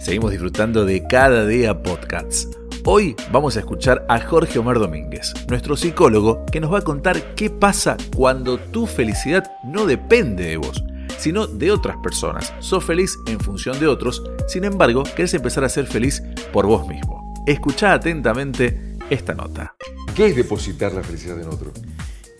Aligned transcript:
Seguimos 0.00 0.30
disfrutando 0.30 0.86
de 0.86 1.06
cada 1.06 1.46
día 1.46 1.82
podcasts. 1.82 2.48
Hoy 2.86 3.14
vamos 3.30 3.56
a 3.56 3.60
escuchar 3.60 4.06
a 4.08 4.18
Jorge 4.18 4.58
Omar 4.58 4.78
Domínguez, 4.78 5.34
nuestro 5.46 5.76
psicólogo, 5.76 6.46
que 6.50 6.58
nos 6.58 6.72
va 6.72 6.78
a 6.78 6.82
contar 6.82 7.34
qué 7.34 7.50
pasa 7.50 7.98
cuando 8.16 8.58
tu 8.58 8.86
felicidad 8.86 9.52
no 9.62 9.84
depende 9.84 10.44
de 10.44 10.56
vos, 10.56 10.82
sino 11.18 11.46
de 11.46 11.70
otras 11.70 11.98
personas. 11.98 12.54
Sos 12.60 12.82
feliz 12.82 13.18
en 13.26 13.40
función 13.40 13.78
de 13.78 13.88
otros, 13.88 14.22
sin 14.48 14.64
embargo, 14.64 15.02
querés 15.02 15.34
empezar 15.34 15.64
a 15.64 15.68
ser 15.68 15.86
feliz 15.86 16.22
por 16.50 16.66
vos 16.66 16.88
mismo. 16.88 17.34
Escucha 17.46 17.92
atentamente 17.92 18.96
esta 19.10 19.34
nota. 19.34 19.74
¿Qué 20.14 20.28
es 20.28 20.36
depositar 20.36 20.94
la 20.94 21.02
felicidad 21.02 21.38
en 21.38 21.48
otro? 21.48 21.72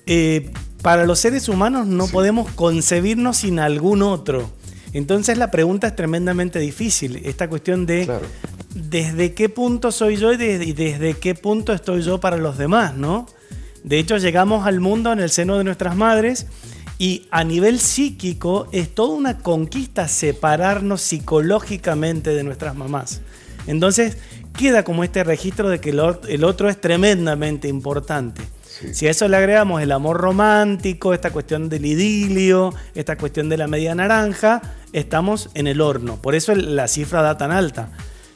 Eh, 0.06 0.50
para 0.80 1.04
los 1.04 1.18
seres 1.18 1.46
humanos 1.50 1.86
no 1.86 2.06
podemos 2.06 2.50
concebirnos 2.52 3.36
sin 3.36 3.58
algún 3.58 4.00
otro. 4.00 4.48
Entonces 4.92 5.38
la 5.38 5.50
pregunta 5.50 5.86
es 5.86 5.96
tremendamente 5.96 6.58
difícil. 6.58 7.20
Esta 7.24 7.48
cuestión 7.48 7.86
de 7.86 8.08
desde 8.74 9.34
qué 9.34 9.48
punto 9.48 9.92
soy 9.92 10.16
yo 10.16 10.32
y 10.32 10.36
desde, 10.36 11.14
qué 11.14 11.34
punto 11.34 11.72
estoy 11.72 12.02
yo 12.02 12.20
para 12.20 12.36
los 12.36 12.58
demás, 12.58 12.96
¿no? 12.96 13.26
De 13.82 13.98
hecho, 13.98 14.18
llegamos 14.18 14.66
al 14.66 14.80
mundo 14.80 15.12
en 15.12 15.20
el 15.20 15.30
seno 15.30 15.56
de 15.58 15.64
nuestras 15.64 15.96
madres 15.96 16.46
y 16.98 17.26
a 17.30 17.44
nivel 17.44 17.80
psíquico 17.80 18.68
es 18.72 18.94
toda 18.94 19.14
una 19.14 19.38
conquista 19.38 20.06
separarnos 20.06 21.00
psicológicamente 21.00 22.30
de 22.30 22.44
nuestras 22.44 22.76
mamás. 22.76 23.22
Entonces 23.66 24.18
queda 24.58 24.84
como 24.84 25.04
este 25.04 25.24
registro 25.24 25.68
de 25.68 25.80
que 25.80 25.90
el 25.90 26.44
otro 26.44 26.68
es 26.68 26.80
tremendamente 26.80 27.68
importante. 27.68 28.42
Si 28.92 29.06
a 29.06 29.10
eso 29.10 29.28
le 29.28 29.36
agregamos 29.36 29.82
el 29.82 29.92
amor 29.92 30.18
romántico, 30.18 31.12
esta 31.12 31.30
cuestión 31.30 31.68
del 31.68 31.84
idilio, 31.84 32.74
esta 32.94 33.16
cuestión 33.16 33.48
de 33.48 33.56
la 33.56 33.66
media 33.66 33.94
naranja, 33.94 34.62
estamos 34.92 35.50
en 35.54 35.66
el 35.66 35.80
horno. 35.80 36.16
Por 36.16 36.34
eso 36.34 36.54
la 36.54 36.88
cifra 36.88 37.22
da 37.22 37.38
tan 37.38 37.52
alta. 37.52 37.90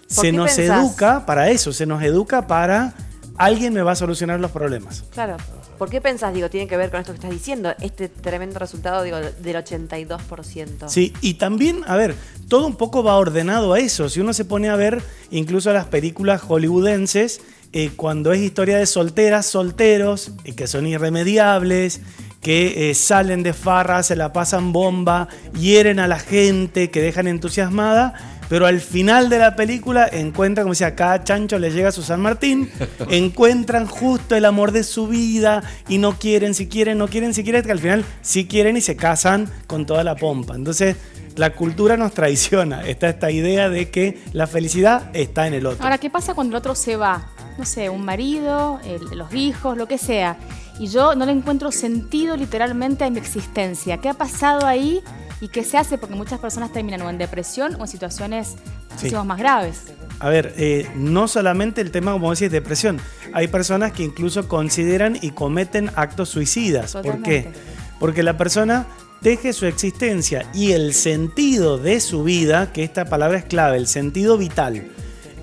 Se 0.07 0.33
nos 0.33 0.59
educa 0.59 1.27
para 1.27 1.51
eso, 1.51 1.73
se 1.73 1.87
nos 1.87 2.03
educa 2.03 2.47
para 2.47 2.95
alguien 3.37 3.75
me 3.75 3.83
va 3.83 3.93
a 3.93 3.97
solucionar 3.97 4.41
los 4.41 4.51
problemas. 4.51 5.05
Claro. 5.13 5.37
¿Por 5.79 5.91
qué 5.91 6.01
pensás, 6.01 6.33
digo, 6.33 6.49
tiene 6.51 6.69
que 6.69 6.77
ver 6.77 6.91
con 6.91 7.01
esto 7.01 7.13
que 7.13 7.17
estás 7.17 7.33
diciendo, 7.33 7.75
este 7.81 8.09
tremendo 8.09 8.61
resultado, 8.61 9.03
digo, 9.03 9.19
del 9.19 9.57
82%? 9.57 10.89
Sí, 10.89 11.13
y 11.21 11.35
también, 11.35 11.83
a 11.87 11.97
ver, 11.97 12.15
todo 12.49 12.67
un 12.67 12.77
poco 12.77 13.03
va 13.03 13.17
ordenado 13.17 13.73
a 13.73 13.81
eso. 13.81 14.09
Si 14.09 14.21
uno 14.21 14.33
se 14.33 14.45
pone 14.45 14.69
a 14.69 14.77
ver 14.77 15.03
incluso 15.33 15.73
las 15.73 15.87
películas 15.87 16.43
hollywoodenses, 16.43 17.41
eh, 17.73 17.91
cuando 17.97 18.33
es 18.33 18.41
historia 18.41 18.79
de 18.79 18.87
solteras, 18.87 19.47
solteros, 19.47 20.31
y 20.45 20.53
que 20.53 20.69
son 20.69 20.87
irremediables, 20.87 22.01
que 22.45 22.91
eh, 22.91 22.95
salen 22.95 23.43
de 23.43 23.55
farra, 23.55 24.03
se 24.03 24.17
la 24.17 24.35
pasan 24.35 24.71
bomba, 24.73 25.29
hieren 25.59 25.99
a 25.99 26.07
la 26.07 26.19
gente, 26.19 26.91
que 26.91 27.01
dejan 27.01 27.27
entusiasmada, 27.27 28.13
pero 28.51 28.67
al 28.67 28.83
final 28.83 29.31
de 29.31 29.39
la 29.39 29.57
película 29.57 30.07
encuentran, 30.07 30.65
como 30.65 30.75
decía, 30.75 30.95
cada 30.95 31.25
chancho 31.25 31.59
le 31.59 31.71
llega 31.71 31.89
a 31.89 31.93
su 31.93 32.03
San 32.03 32.21
Martín, 32.21 32.71
encuentran 33.11 33.87
justo 33.87 34.37
el 34.37 34.45
amor 34.45 34.73
de 34.73 34.85
su 34.85 35.09
vida 35.09 35.63
y 35.89 35.97
no 35.97 36.19
quieren, 36.19 36.53
si 36.53 36.69
quieren, 36.69 36.99
no 36.99 37.09
quieren, 37.09 37.33
si 37.33 37.45
quieren, 37.45 37.63
que 37.63 37.73
al 37.73 37.81
final 37.81 38.05
sí 38.21 38.47
quieren 38.47 38.77
y 38.77 38.83
se 38.83 38.95
casan 38.95 39.51
con 39.67 39.87
toda 39.87 40.05
la 40.05 40.15
pompa. 40.15 40.55
Entonces, 40.55 40.97
la 41.37 41.55
cultura 41.55 41.97
nos 41.97 42.13
traiciona. 42.13 42.87
Está 42.87 43.09
esta 43.09 43.31
idea 43.31 43.71
de 43.71 43.91
que 43.91 44.23
la 44.35 44.47
felicidad 44.47 45.11
está 45.15 45.47
en 45.47 45.55
el 45.55 45.65
otro. 45.65 45.83
Ahora, 45.83 45.97
¿qué 45.97 46.11
pasa 46.11 46.35
cuando 46.35 46.55
el 46.55 46.59
otro 46.59 46.75
se 46.75 46.97
va? 46.97 47.31
no 47.57 47.65
sé, 47.65 47.89
un 47.89 48.05
marido, 48.05 48.81
los 49.13 49.33
hijos, 49.35 49.77
lo 49.77 49.87
que 49.87 49.99
sea, 49.99 50.37
y 50.79 50.89
yo 50.89 51.15
no 51.15 51.27
le 51.27 51.33
encuentro 51.33 51.71
sentido 51.73 52.37
literalmente 52.37 53.05
a 53.05 53.11
mi 53.11 53.19
existencia. 53.19 53.99
¿Qué 53.99 54.09
ha 54.09 54.15
pasado 54.15 54.67
ahí 54.67 55.03
y 55.41 55.49
qué 55.49 55.65
se 55.65 55.79
hace? 55.79 55.99
Porque 55.99 56.15
muchas 56.15 56.41
personas 56.41 56.73
terminan 56.73 57.03
o 57.03 57.11
en 57.11 57.19
depresión 57.19 57.77
o 57.77 57.83
en 57.83 57.89
situaciones 57.89 58.57
muchísimo 58.91 59.25
más 59.25 59.39
graves. 59.39 59.83
A 60.21 60.29
ver, 60.29 60.55
eh, 60.57 60.89
no 60.97 61.29
solamente 61.29 61.81
el 61.81 61.91
tema, 61.91 62.13
como 62.13 62.31
decís, 62.31 62.51
depresión. 62.51 63.01
Hay 63.33 63.49
personas 63.49 63.93
que 63.93 64.03
incluso 64.03 64.49
consideran 64.49 65.19
y 65.21 65.31
cometen 65.31 65.91
actos 65.97 66.29
suicidas. 66.29 66.93
¿Por 66.93 67.23
qué? 67.23 67.53
Porque 67.99 68.23
la 68.23 68.37
persona 68.37 68.87
deje 69.21 69.53
su 69.53 69.67
existencia 69.67 70.49
y 70.55 70.73
el 70.73 70.95
sentido 70.95 71.79
de 71.79 72.01
su 72.01 72.25
vida, 72.25 72.73
que 72.73 72.85
esta 72.85 73.07
palabra 73.07 73.39
es 73.39 73.45
clave, 73.45 73.77
el 73.77 73.87
sentido 73.87 74.37
vital 74.37 74.91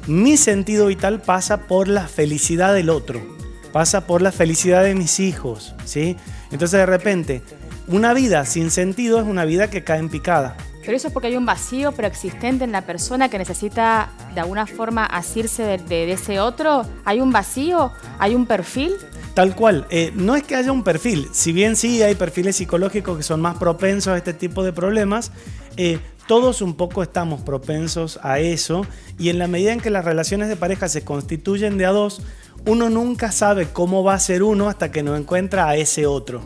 mi 0.07 0.35
sentido 0.35 0.87
vital 0.87 1.21
pasa 1.21 1.67
por 1.67 1.87
la 1.87 2.07
felicidad 2.07 2.73
del 2.73 2.89
otro, 2.89 3.21
pasa 3.71 4.05
por 4.07 4.21
la 4.21 4.31
felicidad 4.31 4.83
de 4.83 4.95
mis 4.95 5.19
hijos, 5.19 5.75
¿sí? 5.85 6.17
Entonces 6.51 6.79
de 6.79 6.85
repente, 6.85 7.41
una 7.87 8.13
vida 8.13 8.45
sin 8.45 8.71
sentido 8.71 9.19
es 9.19 9.25
una 9.25 9.45
vida 9.45 9.69
que 9.69 9.83
cae 9.83 9.99
en 9.99 10.09
picada. 10.09 10.55
Pero 10.81 10.97
eso 10.97 11.07
es 11.07 11.13
porque 11.13 11.27
hay 11.27 11.37
un 11.37 11.45
vacío 11.45 11.91
preexistente 11.91 12.63
en 12.63 12.71
la 12.71 12.85
persona 12.85 13.29
que 13.29 13.37
necesita 13.37 14.09
de 14.33 14.41
alguna 14.41 14.65
forma 14.65 15.05
asirse 15.05 15.63
de, 15.77 16.11
ese 16.11 16.39
otro. 16.39 16.83
¿Hay 17.05 17.21
un 17.21 17.31
vacío? 17.31 17.91
¿Hay 18.17 18.33
un 18.33 18.47
perfil? 18.47 18.93
Tal 19.35 19.55
cual. 19.55 19.85
Eh, 19.89 20.11
no 20.15 20.35
es 20.35 20.43
que 20.43 20.55
haya 20.55 20.71
un 20.71 20.83
perfil. 20.83 21.27
Si 21.33 21.53
bien 21.53 21.75
sí 21.75 22.01
hay 22.01 22.15
perfiles 22.15 22.55
psicológicos 22.55 23.15
que 23.17 23.23
son 23.23 23.41
más 23.41 23.57
propensos 23.57 24.13
a 24.13 24.17
este 24.17 24.33
tipo 24.33 24.63
de 24.63 24.73
problemas, 24.73 25.31
eh, 25.77 25.99
todos 26.27 26.61
un 26.61 26.75
poco 26.75 27.03
estamos 27.03 27.41
propensos 27.41 28.19
a 28.23 28.39
eso 28.39 28.85
y 29.19 29.29
en 29.29 29.37
la 29.37 29.47
medida 29.47 29.73
en 29.73 29.81
que 29.81 29.89
las 29.89 30.05
relaciones 30.05 30.49
de 30.49 30.55
pareja 30.55 30.87
se 30.89 31.03
constituyen 31.03 31.77
de 31.77 31.85
a 31.85 31.91
dos, 31.91 32.21
uno 32.65 32.89
nunca 32.89 33.31
sabe 33.31 33.67
cómo 33.71 34.03
va 34.03 34.13
a 34.13 34.19
ser 34.19 34.43
uno 34.43 34.69
hasta 34.69 34.91
que 34.91 35.03
no 35.03 35.15
encuentra 35.15 35.67
a 35.69 35.75
ese 35.75 36.05
otro. 36.05 36.41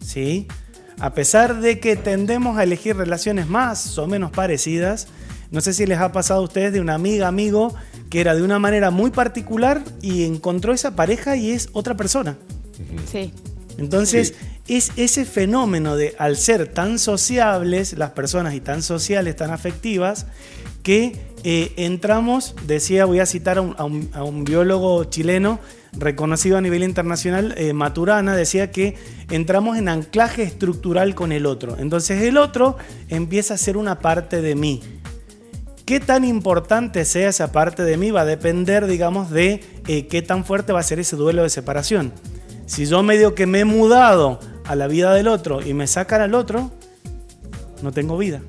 ¿Sí? 0.00 0.46
A 0.98 1.14
pesar 1.14 1.60
de 1.60 1.80
que 1.80 1.96
tendemos 1.96 2.56
a 2.58 2.62
elegir 2.62 2.96
relaciones 2.96 3.48
más 3.48 3.98
o 3.98 4.06
menos 4.06 4.30
parecidas, 4.30 5.08
no 5.50 5.60
sé 5.60 5.72
si 5.72 5.86
les 5.86 5.98
ha 5.98 6.12
pasado 6.12 6.40
a 6.40 6.44
ustedes 6.44 6.72
de 6.72 6.80
una 6.80 6.94
amiga, 6.94 7.28
amigo, 7.28 7.74
que 8.10 8.20
era 8.20 8.34
de 8.34 8.42
una 8.42 8.58
manera 8.58 8.90
muy 8.90 9.10
particular 9.10 9.82
y 10.02 10.24
encontró 10.24 10.72
esa 10.72 10.94
pareja 10.94 11.36
y 11.36 11.50
es 11.50 11.68
otra 11.72 11.96
persona. 11.96 12.36
Sí. 13.10 13.32
Entonces, 13.78 14.34
es 14.68 14.92
ese 14.96 15.24
fenómeno 15.24 15.96
de, 15.96 16.14
al 16.18 16.36
ser 16.36 16.68
tan 16.68 16.98
sociables 16.98 17.94
las 17.94 18.10
personas 18.10 18.54
y 18.54 18.60
tan 18.60 18.82
sociales, 18.82 19.36
tan 19.36 19.50
afectivas, 19.50 20.26
que 20.84 21.16
eh, 21.42 21.72
entramos, 21.76 22.54
decía, 22.66 23.06
voy 23.06 23.18
a 23.18 23.26
citar 23.26 23.58
a 23.58 23.84
un, 23.84 24.44
biólogo 24.44 25.04
chileno 25.04 25.58
reconocido 25.92 26.56
a 26.56 26.60
nivel 26.60 26.84
internacional, 26.84 27.54
eh, 27.56 27.72
Maturana, 27.72 28.36
decía 28.36 28.70
que 28.70 28.96
entramos 29.30 29.76
en 29.76 29.88
anclaje 29.88 30.44
estructural 30.44 31.16
con 31.16 31.32
el 31.32 31.46
otro. 31.46 31.76
Entonces 31.78 32.22
el 32.22 32.36
otro 32.36 32.76
empieza 33.08 33.54
a 33.54 33.58
ser 33.58 33.76
una 33.76 33.98
parte 33.98 34.40
de 34.40 34.54
mí. 34.54 34.80
¿Qué 35.84 36.00
tan 36.00 36.24
importante 36.24 37.04
sea 37.04 37.28
esa 37.28 37.52
parte 37.52 37.82
de 37.82 37.96
mí 37.96 38.10
va 38.10 38.22
a 38.22 38.24
depender, 38.24 38.86
digamos, 38.86 39.30
de 39.30 39.60
eh, 39.86 40.06
qué 40.06 40.22
tan 40.22 40.44
fuerte 40.44 40.72
va 40.72 40.80
a 40.80 40.84
ser 40.84 40.98
ese 40.98 41.16
duelo 41.16 41.42
de 41.42 41.50
separación. 41.50 42.12
Si 42.64 42.86
yo 42.86 43.02
medio 43.02 43.34
que 43.34 43.46
me 43.46 43.60
he 43.60 43.64
mudado 43.66 44.40
a 44.64 44.74
la 44.76 44.86
vida 44.86 45.12
del 45.12 45.28
otro 45.28 45.60
y 45.60 45.74
me 45.74 45.86
sacan 45.86 46.22
al 46.22 46.34
otro, 46.34 46.70
no 47.82 47.92
tengo 47.92 48.16
vida. 48.16 48.40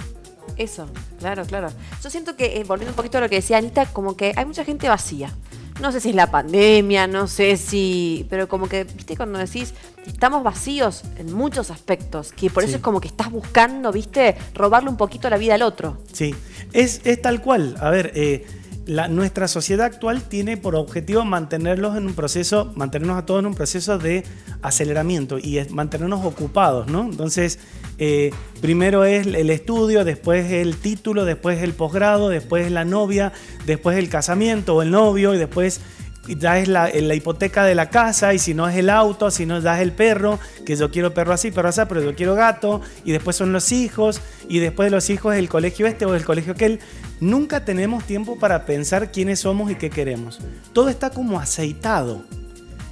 Eso, 0.56 0.88
claro, 1.26 1.46
claro. 1.46 1.70
Yo 2.04 2.10
siento 2.12 2.36
que, 2.36 2.58
eh, 2.58 2.64
volviendo 2.66 2.92
un 2.92 2.96
poquito 2.96 3.18
a 3.18 3.22
lo 3.22 3.30
que 3.30 3.38
decía 3.38 3.58
Anita, 3.58 3.88
como 3.88 4.16
que 4.16 4.34
hay 4.36 4.46
mucha 4.46 4.64
gente 4.64 4.88
vacía. 4.88 5.34
No 5.82 5.92
sé 5.92 6.00
si 6.00 6.12
es 6.12 6.16
la 6.16 6.30
pandemia, 6.30 7.08
no 7.08 7.28
sé 7.28 7.58
si. 7.58 8.28
Pero 8.30 8.48
como 8.48 8.70
que, 8.70 8.84
viste, 8.84 9.18
cuando 9.18 9.40
decís, 9.40 9.74
estamos 10.06 10.44
vacíos 10.44 11.02
en 11.18 11.34
muchos 11.34 11.72
aspectos, 11.72 12.32
que 12.32 12.50
por 12.50 12.64
eso 12.64 12.76
es 12.76 12.82
como 12.82 13.02
que 13.02 13.08
estás 13.08 13.32
buscando, 13.32 13.92
viste, 13.92 14.38
robarle 14.54 14.90
un 14.90 14.98
poquito 14.98 15.30
la 15.30 15.38
vida 15.38 15.56
al 15.56 15.64
otro. 15.64 15.98
Sí, 16.14 16.36
es, 16.72 17.02
es 17.04 17.22
tal 17.22 17.42
cual. 17.42 17.76
A 17.82 17.90
ver, 17.90 18.12
eh, 18.16 18.46
nuestra 18.88 19.48
sociedad 19.48 19.86
actual 19.86 20.24
tiene 20.24 20.58
por 20.58 20.76
objetivo 20.76 21.26
mantenerlos 21.26 21.98
en 21.98 22.06
un 22.06 22.14
proceso, 22.14 22.72
mantenernos 22.76 23.18
a 23.18 23.26
todos 23.26 23.40
en 23.40 23.48
un 23.48 23.56
proceso 23.56 23.98
de 23.98 24.24
aceleramiento 24.62 25.40
y 25.40 25.60
mantenernos 25.70 26.24
ocupados, 26.24 26.88
¿no? 26.88 27.04
Entonces, 27.04 27.60
eh, 27.98 28.32
primero 28.62 29.06
es 29.06 29.26
el 29.26 29.50
estudio, 29.50 30.04
después 30.04 30.52
el 30.52 30.78
título, 30.78 31.26
después 31.26 31.62
el 31.64 31.74
posgrado, 31.74 32.30
después 32.30 32.70
la 32.72 32.86
novia, 32.86 33.34
después 33.66 33.98
el 33.98 34.10
casamiento 34.10 34.76
o 34.76 34.82
el 34.82 34.92
novio 34.92 35.34
y 35.34 35.38
después 35.38 35.82
ya 36.28 36.60
es 36.60 36.68
la, 36.68 36.90
hipoteca 36.92 37.64
de 37.64 37.76
la 37.76 37.90
casa 37.90 38.34
y 38.34 38.40
si 38.40 38.54
no 38.54 38.68
es 38.68 38.76
el 38.76 38.90
auto, 38.90 39.30
si 39.32 39.46
no 39.46 39.60
ya 39.60 39.76
es 39.76 39.82
el 39.82 39.92
perro, 39.92 40.40
que 40.66 40.76
yo 40.76 40.92
quiero 40.92 41.14
perro 41.14 41.34
así, 41.34 41.52
perro 41.52 41.70
así, 41.70 41.82
pero 41.88 42.02
yo 42.02 42.16
quiero 42.16 42.36
gato 42.36 42.82
y 43.04 43.12
después 43.12 43.36
son 43.36 43.54
los 43.54 43.72
hijos 43.72 44.22
y 44.50 44.60
después 44.60 44.88
de 44.88 44.92
los 44.92 45.10
hijos 45.10 45.34
es 45.34 45.40
el 45.40 45.50
colegio 45.50 45.88
este 45.88 46.06
o 46.06 46.16
el 46.16 46.26
colegio 46.26 46.54
aquel. 46.54 46.80
Nunca 47.20 47.64
tenemos 47.64 48.04
tiempo 48.04 48.38
para 48.40 48.66
pensar 48.66 49.12
quiénes 49.12 49.40
somos 49.40 49.72
y 49.72 49.76
qué 49.76 49.90
queremos. 49.90 50.40
Todo 50.74 50.90
está 50.90 51.12
como 51.12 51.40
aceitado. 51.40 52.24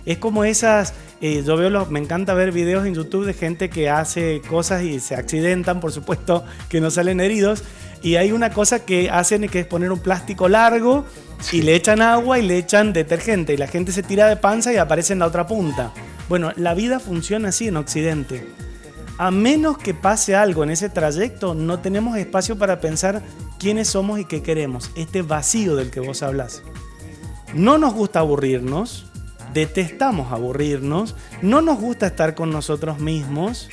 Es 0.05 0.17
como 0.17 0.43
esas, 0.43 0.93
eh, 1.21 1.43
yo 1.45 1.55
veo, 1.55 1.85
me 1.85 1.99
encanta 1.99 2.33
ver 2.33 2.51
videos 2.51 2.85
en 2.85 2.93
YouTube 2.93 3.25
de 3.25 3.33
gente 3.33 3.69
que 3.69 3.89
hace 3.89 4.41
cosas 4.49 4.83
y 4.83 4.99
se 4.99 5.15
accidentan, 5.15 5.79
por 5.79 5.91
supuesto, 5.91 6.43
que 6.69 6.81
no 6.81 6.91
salen 6.91 7.21
heridos. 7.21 7.63
Y 8.03 8.17
hay 8.17 8.33
una 8.33 8.51
cosa 8.51 8.85
que 8.85 9.09
hacen 9.09 9.47
que 9.47 9.61
es 9.61 9.65
poner 9.65 9.91
un 9.91 9.99
plástico 9.99 10.49
largo 10.49 11.05
y 11.51 11.61
le 11.61 11.73
echan 11.73 12.01
agua 12.01 12.37
y 12.37 12.41
le 12.41 12.57
echan 12.57 12.93
detergente 12.93 13.53
y 13.53 13.57
la 13.57 13.67
gente 13.67 13.91
se 13.93 14.03
tira 14.03 14.27
de 14.27 14.35
panza 14.35 14.73
y 14.73 14.77
aparece 14.77 15.13
en 15.13 15.19
la 15.19 15.27
otra 15.27 15.47
punta. 15.47 15.93
Bueno, 16.27 16.51
la 16.57 16.73
vida 16.73 16.99
funciona 16.99 17.49
así 17.49 17.69
en 17.69 17.77
Occidente. 17.77 18.45
A 19.17 19.31
menos 19.31 19.77
que 19.77 19.93
pase 19.93 20.35
algo 20.35 20.63
en 20.63 20.71
ese 20.71 20.89
trayecto, 20.89 21.53
no 21.53 21.79
tenemos 21.79 22.17
espacio 22.17 22.57
para 22.57 22.81
pensar 22.81 23.21
quiénes 23.57 23.87
somos 23.89 24.19
y 24.19 24.25
qué 24.25 24.41
queremos. 24.41 24.91
Este 24.95 25.21
vacío 25.21 25.75
del 25.75 25.91
que 25.91 25.99
vos 25.99 26.23
hablas. 26.23 26.63
No 27.53 27.77
nos 27.77 27.93
gusta 27.93 28.19
aburrirnos, 28.19 29.05
detestamos 29.53 30.31
aburrirnos, 30.31 31.15
no 31.41 31.61
nos 31.61 31.79
gusta 31.79 32.07
estar 32.07 32.35
con 32.35 32.49
nosotros 32.49 32.99
mismos. 32.99 33.69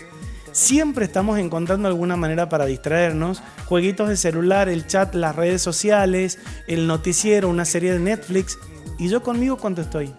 Siempre 0.53 1.05
estamos 1.05 1.39
encontrando 1.39 1.89
alguna 1.89 2.17
manera 2.17 2.49
para 2.49 2.67
distraernos. 2.67 3.43
Jueguitos 3.67 4.09
de 4.09 4.17
celular, 4.17 4.69
el 4.69 4.87
chat, 4.87 5.15
las 5.15 5.37
redes 5.37 5.63
sociales, 5.63 6.39
el 6.67 6.87
noticiero, 6.87 7.49
una 7.49 7.65
serie 7.65 7.93
de 7.93 8.01
Netflix. 8.01 8.59
¿Y 8.99 9.09
yo 9.09 9.23
conmigo 9.23 9.57
cuánto 9.57 9.81
estoy? 9.81 10.13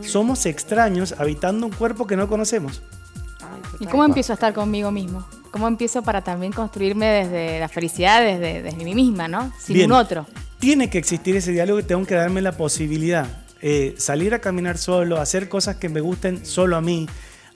Somos 0.00 0.46
extraños 0.46 1.14
habitando 1.18 1.66
un 1.66 1.72
cuerpo 1.72 2.06
que 2.06 2.16
no 2.16 2.28
conocemos. 2.28 2.82
¿Y 3.80 3.86
cómo 3.86 4.04
empiezo 4.04 4.32
a 4.32 4.34
estar 4.34 4.54
conmigo 4.54 4.90
mismo? 4.90 5.26
¿Cómo 5.50 5.68
empiezo 5.68 6.02
para 6.02 6.22
también 6.22 6.52
construirme 6.52 7.06
desde 7.06 7.60
la 7.60 7.68
felicidad, 7.68 8.22
desde, 8.22 8.62
desde 8.62 8.84
mí 8.84 8.94
misma, 8.94 9.28
¿no? 9.28 9.52
Sin 9.58 9.74
Bien. 9.74 9.92
un 9.92 9.98
otro. 9.98 10.26
Tiene 10.58 10.88
que 10.88 10.98
existir 10.98 11.36
ese 11.36 11.52
diálogo 11.52 11.78
y 11.78 11.82
tengo 11.82 12.04
que 12.06 12.14
darme 12.14 12.40
la 12.40 12.52
posibilidad. 12.52 13.26
eh, 13.66 13.94
salir 13.96 14.34
a 14.34 14.40
caminar 14.40 14.76
solo, 14.76 15.18
hacer 15.18 15.48
cosas 15.48 15.76
que 15.76 15.88
me 15.88 16.02
gusten 16.02 16.44
solo 16.44 16.76
a 16.76 16.82
mí. 16.82 17.08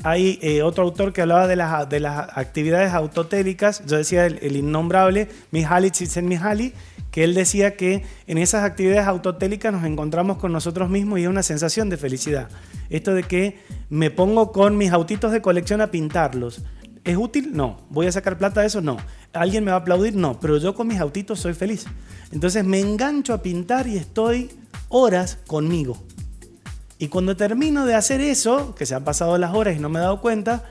Hay 0.05 0.39
eh, 0.43 0.63
otro 0.63 0.85
autor 0.85 1.13
que 1.13 1.23
hablaba 1.23 1.49
de 1.49 1.57
las, 1.57 1.89
de 1.89 2.01
las 2.01 2.29
actividades 2.37 2.93
autotélicas. 2.93 3.85
Yo 3.87 3.97
decía 3.97 4.27
el, 4.27 4.39
el 4.43 4.57
innombrable 4.57 5.29
Mihaly 5.51 5.91
Csikszentmihalyi, 5.91 6.73
que 7.11 7.25
él 7.25 7.35
decía 7.35 7.75
que 7.75 8.05
en 8.27 8.39
esas 8.39 8.65
actividades 8.65 9.09
autotélicas 9.09 9.73
nos 9.73 9.85
encontramos 9.85 10.39
con 10.39 10.53
nosotros 10.53 10.89
mismos 10.89 11.19
y 11.19 11.23
es 11.23 11.29
una 11.29 11.43
sensación 11.43 11.91
de 11.91 11.97
felicidad. 11.97 12.49
Esto 12.91 13.13
de 13.13 13.25
que 13.25 13.59
me 13.91 14.11
pongo 14.11 14.53
con 14.53 14.77
mis 14.77 14.93
autitos 14.93 15.33
de 15.33 15.43
colección 15.43 15.81
a 15.81 15.91
pintarlos. 15.91 16.63
¿Es 17.05 17.17
útil? 17.17 17.51
No. 17.55 17.81
¿Voy 17.91 18.07
a 18.07 18.13
sacar 18.13 18.39
plata 18.39 18.61
de 18.61 18.67
eso? 18.67 18.81
No. 18.81 18.99
¿Alguien 19.33 19.65
me 19.65 19.71
va 19.71 19.79
a 19.79 19.81
aplaudir? 19.81 20.15
No. 20.15 20.39
Pero 20.39 20.59
yo 20.59 20.75
con 20.75 20.87
mis 20.87 21.01
autitos 21.01 21.41
soy 21.41 21.55
feliz. 21.55 21.87
Entonces 22.33 22.65
me 22.65 22.81
engancho 22.81 23.33
a 23.33 23.43
pintar 23.43 23.87
y 23.87 23.97
estoy 23.97 24.51
horas 24.89 25.39
conmigo. 25.47 25.99
Y 26.99 27.09
cuando 27.09 27.37
termino 27.37 27.87
de 27.87 27.95
hacer 27.95 28.21
eso, 28.21 28.75
que 28.75 28.85
se 28.87 28.95
han 28.95 29.05
pasado 29.05 29.39
las 29.39 29.55
horas 29.55 29.77
y 29.77 29.79
no 29.79 29.89
me 29.89 29.99
he 30.01 30.03
dado 30.03 30.21
cuenta, 30.21 30.65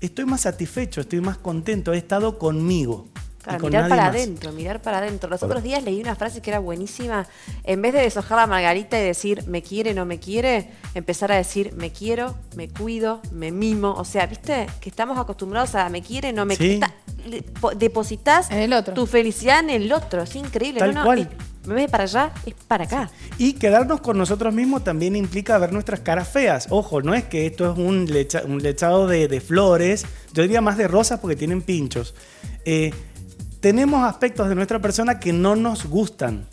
estoy 0.00 0.26
más 0.26 0.42
satisfecho, 0.42 1.00
estoy 1.00 1.20
más 1.20 1.38
contento, 1.38 1.92
he 1.92 1.98
estado 1.98 2.38
conmigo. 2.38 3.06
y 3.14 3.42
Claro, 3.42 3.60
con 3.60 3.70
mirar 3.70 3.82
nadie 3.84 3.90
para 3.96 4.02
más. 4.08 4.14
adentro, 4.14 4.52
mirar 4.52 4.82
para 4.82 4.98
adentro. 4.98 5.30
Los 5.30 5.42
otros 5.42 5.62
días 5.62 5.82
leí 5.82 5.98
una 6.02 6.14
frase 6.14 6.42
que 6.42 6.50
era 6.50 6.58
buenísima. 6.58 7.26
En 7.64 7.80
vez 7.80 7.94
de 7.94 8.00
deshojar 8.00 8.36
la 8.36 8.46
margarita 8.46 9.00
y 9.00 9.02
decir 9.02 9.44
me 9.46 9.62
quiere, 9.62 9.94
no 9.94 10.04
me 10.04 10.18
quiere, 10.18 10.68
empezar 10.94 11.32
a 11.32 11.36
decir 11.36 11.72
me 11.74 11.90
quiero, 11.90 12.36
me 12.54 12.68
cuido, 12.68 13.22
me 13.32 13.50
mimo. 13.50 13.92
O 13.94 14.04
sea, 14.04 14.26
¿viste? 14.26 14.66
Que 14.82 14.90
estamos 14.90 15.18
acostumbrados 15.18 15.74
a 15.74 15.88
me 15.88 16.02
quiere, 16.02 16.34
no 16.34 16.44
me 16.44 16.56
Sí. 16.56 16.78
quiere. 16.78 17.44
Depositas 17.76 18.48
tu 18.94 19.06
felicidad 19.06 19.60
en 19.60 19.70
el 19.70 19.92
otro. 19.92 20.22
Es 20.22 20.36
increíble. 20.36 20.80
Tal 20.80 20.92
no, 20.92 21.00
no, 21.00 21.06
cual. 21.06 21.28
En 21.64 21.74
vez 21.74 21.86
de 21.86 21.88
para 21.88 22.04
allá, 22.04 22.32
es 22.46 22.54
para 22.66 22.84
acá. 22.84 23.10
Y 23.38 23.54
quedarnos 23.54 24.00
con 24.00 24.16
nosotros 24.16 24.54
mismos 24.54 24.82
también 24.84 25.14
implica 25.16 25.58
ver 25.58 25.72
nuestras 25.72 26.00
caras 26.00 26.28
feas. 26.28 26.66
Ojo, 26.70 27.02
no 27.02 27.14
es 27.14 27.24
que 27.24 27.46
esto 27.46 27.72
es 27.72 27.78
un, 27.78 28.06
lecha- 28.06 28.44
un 28.46 28.62
lechado 28.62 29.06
de, 29.06 29.28
de 29.28 29.40
flores, 29.40 30.04
yo 30.32 30.42
diría 30.42 30.60
más 30.60 30.76
de 30.76 30.88
rosas 30.88 31.20
porque 31.20 31.36
tienen 31.36 31.62
pinchos. 31.62 32.14
Eh, 32.64 32.92
tenemos 33.60 34.02
aspectos 34.08 34.48
de 34.48 34.54
nuestra 34.54 34.80
persona 34.80 35.20
que 35.20 35.32
no 35.32 35.54
nos 35.56 35.86
gustan. 35.86 36.46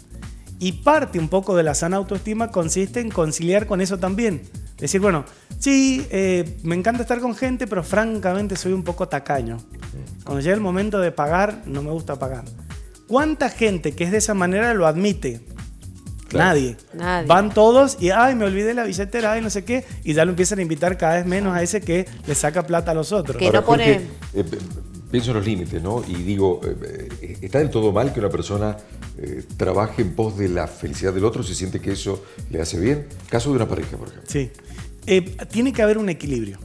Y 0.60 0.72
parte 0.72 1.20
un 1.20 1.30
poco 1.30 1.56
de 1.56 1.64
la 1.64 1.76
sana 1.76 1.98
autoestima 1.98 2.52
consiste 2.52 3.00
en 3.00 3.10
conciliar 3.10 3.68
con 3.68 3.80
eso 3.80 4.00
también. 4.00 4.42
Decir, 4.78 5.00
bueno, 5.00 5.24
sí, 5.60 6.06
eh, 6.10 6.58
me 6.64 6.76
encanta 6.76 7.04
estar 7.04 7.20
con 7.20 7.36
gente, 7.36 7.68
pero 7.68 7.84
francamente 7.84 8.56
soy 8.56 8.74
un 8.74 8.84
poco 8.84 9.08
tacaño. 9.08 9.58
Cuando 10.24 10.42
llega 10.42 10.56
el 10.56 10.62
momento 10.62 11.00
de 11.00 11.12
pagar, 11.12 11.62
no 11.66 11.82
me 11.82 11.92
gusta 11.92 12.18
pagar. 12.18 12.44
¿Cuánta 13.08 13.50
gente 13.50 13.94
que 13.94 14.04
es 14.04 14.12
de 14.12 14.18
esa 14.18 14.34
manera 14.34 14.74
lo 14.74 14.86
admite? 14.88 15.42
Claro. 16.28 16.50
Nadie. 16.60 16.76
Nadie. 16.94 17.28
Van 17.28 17.54
todos 17.54 17.98
y, 18.02 18.10
ay, 18.10 18.36
me 18.36 18.44
olvidé 18.46 18.74
la 18.74 18.84
billetera, 18.84 19.32
ay, 19.34 19.42
no 19.42 19.50
sé 19.50 19.64
qué, 19.64 19.86
y 20.04 20.14
ya 20.14 20.26
lo 20.26 20.32
empiezan 20.32 20.60
a 20.60 20.62
invitar 20.62 20.98
cada 20.98 21.16
vez 21.16 21.26
menos 21.26 21.56
a 21.56 21.64
ese 21.64 21.80
que 21.80 22.06
le 22.28 22.36
saca 22.36 22.68
plata 22.68 22.92
a 22.92 22.94
los 22.94 23.12
otros. 23.14 23.38
Que 23.38 23.50
no 23.50 23.64
pone- 23.64 23.94
Jorge, 23.94 24.08
eh, 24.34 24.44
pienso 25.10 25.32
en 25.32 25.38
los 25.38 25.46
límites, 25.46 25.82
¿no? 25.82 26.04
Y 26.06 26.16
digo, 26.16 26.60
eh, 26.66 27.08
eh, 27.22 27.38
¿está 27.42 27.60
del 27.60 27.70
todo 27.70 27.94
mal 27.94 28.12
que 28.14 28.20
una 28.20 28.30
persona 28.30 28.76
eh, 29.18 29.44
trabaje 29.56 30.02
en 30.02 30.14
pos 30.16 30.38
de 30.38 30.50
la 30.50 30.68
felicidad 30.68 31.14
del 31.14 31.24
otro 31.24 31.44
si 31.44 31.56
siente 31.56 31.80
que 31.80 31.94
eso 31.94 32.22
le 32.50 32.62
hace 32.62 32.78
bien? 32.78 33.08
Caso 33.30 33.50
de 33.52 33.56
una 33.56 33.68
pareja, 33.70 33.96
por 33.96 34.10
ejemplo. 34.10 34.30
Sí. 34.30 34.52
Eh, 35.06 35.22
tiene 35.50 35.72
que 35.72 35.82
haber 35.82 35.98
un 35.98 36.10
equilibrio. 36.10 36.60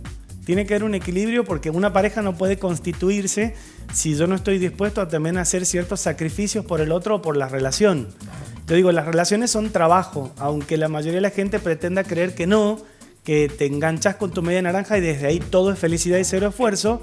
Tiene 0.45 0.67
que 0.67 0.75
haber 0.75 0.83
un 0.83 0.97
equilibrio 0.97 1.45
porque 1.45 1.71
una 1.71 1.93
pareja 1.93 2.21
no 2.21 2.37
puede 2.37 2.59
constituirse 2.59 3.55
si 3.93 4.17
yo 4.17 4.27
no 4.27 4.35
estoy 4.35 4.59
dispuesto 4.59 5.01
a 5.01 5.09
también 5.09 5.39
hacer 5.39 5.67
ciertos 5.67 6.01
sacrificios 6.01 6.65
por 6.65 6.81
el 6.81 6.93
otro 6.93 7.17
o 7.17 7.23
por 7.23 7.37
la 7.37 7.49
relación. 7.49 8.09
Yo 8.67 8.77
digo, 8.77 8.93
las 8.93 9.07
relaciones 9.07 9.51
son 9.51 9.71
trabajo, 9.71 10.33
aunque 10.39 10.77
la 10.77 10.89
mayoría 10.89 11.17
de 11.17 11.21
la 11.23 11.31
gente 11.31 11.59
pretenda 11.59 12.05
creer 12.05 12.35
que 12.35 12.47
no, 12.47 12.79
que 13.25 13.49
te 13.49 13.67
enganchas 13.67 14.17
con 14.17 14.31
tu 14.31 14.43
media 14.43 14.63
naranja 14.63 14.99
y 14.99 15.01
desde 15.01 15.27
ahí 15.27 15.41
todo 15.41 15.73
es 15.73 15.79
felicidad 15.79 16.19
y 16.19 16.25
cero 16.25 16.49
esfuerzo. 16.49 17.03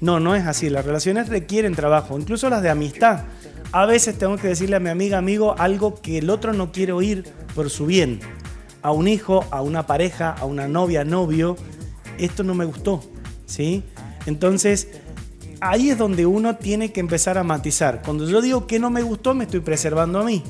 No, 0.00 0.18
no 0.20 0.34
es 0.34 0.46
así. 0.46 0.70
Las 0.70 0.84
relaciones 0.84 1.28
requieren 1.28 1.74
trabajo, 1.74 2.18
incluso 2.18 2.48
las 2.48 2.62
de 2.62 2.70
amistad. 2.70 3.24
A 3.72 3.86
veces 3.86 4.18
tengo 4.18 4.36
que 4.36 4.48
decirle 4.48 4.76
a 4.76 4.80
mi 4.80 4.88
amiga, 4.88 5.18
amigo, 5.18 5.54
algo 5.58 6.00
que 6.00 6.18
el 6.18 6.30
otro 6.30 6.52
no 6.52 6.72
quiere 6.72 6.92
oír 6.92 7.24
por 7.54 7.70
su 7.70 7.86
bien 7.86 8.20
a 8.82 8.92
un 8.92 9.08
hijo, 9.08 9.44
a 9.50 9.62
una 9.62 9.86
pareja, 9.86 10.30
a 10.32 10.44
una 10.44 10.68
novia, 10.68 11.04
novio, 11.04 11.56
esto 12.18 12.42
no 12.42 12.54
me 12.54 12.64
gustó, 12.64 13.02
¿sí? 13.46 13.84
Entonces, 14.26 14.88
ahí 15.60 15.90
es 15.90 15.98
donde 15.98 16.26
uno 16.26 16.56
tiene 16.56 16.92
que 16.92 17.00
empezar 17.00 17.38
a 17.38 17.42
matizar. 17.44 18.02
Cuando 18.04 18.28
yo 18.28 18.40
digo 18.40 18.66
que 18.66 18.78
no 18.78 18.90
me 18.90 19.02
gustó, 19.02 19.34
me 19.34 19.44
estoy 19.44 19.60
preservando 19.60 20.20
a 20.20 20.24
mí. 20.24 20.42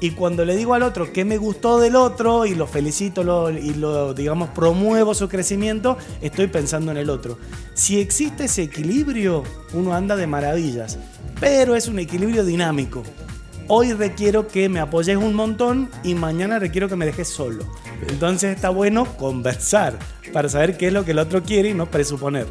Y 0.00 0.10
cuando 0.10 0.44
le 0.44 0.56
digo 0.56 0.74
al 0.74 0.82
otro 0.82 1.12
que 1.12 1.24
me 1.24 1.36
gustó 1.38 1.78
del 1.78 1.94
otro 1.94 2.44
y 2.44 2.56
lo 2.56 2.66
felicito 2.66 3.22
lo- 3.22 3.50
y 3.50 3.72
lo, 3.74 4.14
digamos, 4.14 4.48
promuevo 4.48 5.14
su 5.14 5.28
crecimiento, 5.28 5.96
estoy 6.20 6.48
pensando 6.48 6.90
en 6.90 6.96
el 6.96 7.08
otro. 7.08 7.38
Si 7.74 8.00
existe 8.00 8.44
ese 8.46 8.64
equilibrio, 8.64 9.44
uno 9.74 9.94
anda 9.94 10.16
de 10.16 10.26
maravillas. 10.26 10.98
Pero 11.38 11.76
es 11.76 11.86
un 11.86 12.00
equilibrio 12.00 12.44
dinámico. 12.44 13.04
Hoy 13.68 13.92
requiero 13.92 14.48
que 14.48 14.68
me 14.68 14.80
apoyes 14.80 15.16
un 15.16 15.34
montón 15.34 15.88
y 16.02 16.14
mañana 16.16 16.58
requiero 16.58 16.88
que 16.88 16.96
me 16.96 17.06
dejes 17.06 17.28
solo. 17.28 17.64
Entonces 18.08 18.54
está 18.56 18.70
bueno 18.70 19.04
conversar 19.16 19.96
para 20.32 20.48
saber 20.48 20.76
qué 20.76 20.88
es 20.88 20.92
lo 20.92 21.04
que 21.04 21.12
el 21.12 21.20
otro 21.20 21.44
quiere 21.44 21.68
y 21.70 21.74
no 21.74 21.86
presuponer. 21.86 22.48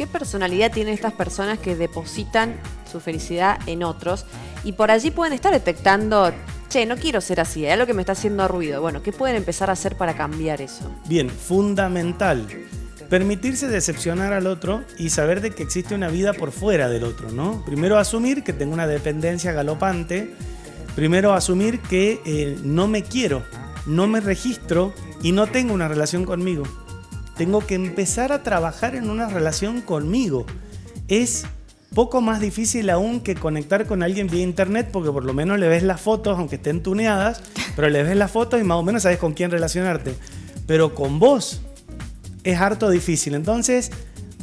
¿Qué 0.00 0.06
personalidad 0.06 0.72
tienen 0.72 0.94
estas 0.94 1.12
personas 1.12 1.58
que 1.58 1.76
depositan 1.76 2.58
su 2.90 3.00
felicidad 3.00 3.58
en 3.66 3.82
otros? 3.82 4.24
Y 4.64 4.72
por 4.72 4.90
allí 4.90 5.10
pueden 5.10 5.34
estar 5.34 5.52
detectando, 5.52 6.32
che, 6.70 6.86
no 6.86 6.96
quiero 6.96 7.20
ser 7.20 7.38
así, 7.38 7.66
hay 7.66 7.72
algo 7.72 7.84
que 7.84 7.92
me 7.92 8.00
está 8.00 8.12
haciendo 8.12 8.48
ruido. 8.48 8.80
Bueno, 8.80 9.02
¿qué 9.02 9.12
pueden 9.12 9.36
empezar 9.36 9.68
a 9.68 9.74
hacer 9.74 9.96
para 9.96 10.14
cambiar 10.14 10.62
eso? 10.62 10.90
Bien, 11.04 11.28
fundamental. 11.28 12.46
Permitirse 13.10 13.68
decepcionar 13.68 14.32
al 14.32 14.46
otro 14.46 14.84
y 14.96 15.10
saber 15.10 15.42
de 15.42 15.50
que 15.50 15.62
existe 15.62 15.94
una 15.94 16.08
vida 16.08 16.32
por 16.32 16.50
fuera 16.50 16.88
del 16.88 17.04
otro, 17.04 17.30
¿no? 17.30 17.62
Primero 17.66 17.98
asumir 17.98 18.42
que 18.42 18.54
tengo 18.54 18.72
una 18.72 18.86
dependencia 18.86 19.52
galopante. 19.52 20.34
Primero 20.96 21.34
asumir 21.34 21.78
que 21.78 22.22
eh, 22.24 22.58
no 22.62 22.88
me 22.88 23.02
quiero, 23.02 23.42
no 23.84 24.06
me 24.06 24.20
registro 24.20 24.94
y 25.22 25.32
no 25.32 25.46
tengo 25.46 25.74
una 25.74 25.88
relación 25.88 26.24
conmigo. 26.24 26.62
Tengo 27.40 27.66
que 27.66 27.74
empezar 27.74 28.32
a 28.32 28.42
trabajar 28.42 28.94
en 28.94 29.08
una 29.08 29.26
relación 29.26 29.80
conmigo. 29.80 30.44
Es 31.08 31.46
poco 31.94 32.20
más 32.20 32.38
difícil 32.38 32.90
aún 32.90 33.22
que 33.22 33.34
conectar 33.34 33.86
con 33.86 34.02
alguien 34.02 34.26
vía 34.26 34.42
internet 34.42 34.90
porque 34.92 35.10
por 35.10 35.24
lo 35.24 35.32
menos 35.32 35.58
le 35.58 35.66
ves 35.66 35.82
las 35.82 36.02
fotos, 36.02 36.38
aunque 36.38 36.56
estén 36.56 36.82
tuneadas, 36.82 37.42
pero 37.76 37.88
le 37.88 38.02
ves 38.02 38.14
las 38.14 38.30
fotos 38.30 38.60
y 38.60 38.64
más 38.64 38.76
o 38.76 38.82
menos 38.82 39.04
sabes 39.04 39.16
con 39.16 39.32
quién 39.32 39.50
relacionarte. 39.50 40.16
Pero 40.66 40.94
con 40.94 41.18
vos 41.18 41.62
es 42.44 42.60
harto 42.60 42.90
difícil. 42.90 43.32
Entonces, 43.32 43.90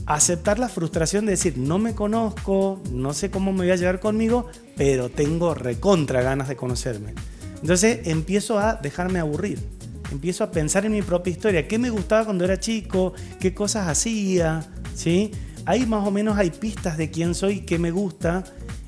aceptar 0.08 0.58
la 0.58 0.68
frustración 0.68 1.28
de 1.28 1.34
decir, 1.34 1.56
no 1.56 1.78
me 1.78 1.94
conozco, 1.94 2.82
no 2.92 3.14
sé 3.14 3.30
cómo 3.30 3.52
me 3.52 3.60
voy 3.60 3.70
a 3.70 3.76
llevar 3.76 4.00
conmigo, 4.00 4.48
pero 4.76 5.10
tengo 5.10 5.54
recontra 5.54 6.24
ganas 6.24 6.48
de 6.48 6.56
conocerme. 6.56 7.14
Entonces, 7.62 8.08
empiezo 8.08 8.58
a 8.58 8.74
dejarme 8.74 9.20
aburrir. 9.20 9.77
Empiezo 10.12 10.44
a 10.44 10.52
pensar 10.52 10.86
en 10.86 10.94
mi 10.94 11.02
propia 11.02 11.32
historia, 11.32 11.68
qué 11.68 11.78
me 11.78 11.90
gustaba 11.90 12.26
cuando 12.26 12.46
era 12.46 12.60
chico, 12.60 13.14
qué 13.40 13.54
cosas 13.54 13.88
hacía, 13.88 14.66
¿sí? 14.96 15.32
Ahí 15.66 15.86
más 15.86 16.08
o 16.08 16.12
menos 16.12 16.38
hay 16.38 16.50
pistas 16.50 16.98
de 16.98 17.12
quién 17.12 17.36
soy, 17.36 17.62
qué 17.62 17.78
me 17.78 17.92
gusta 17.92 18.44